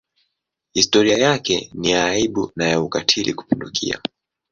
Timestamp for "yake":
1.17-1.71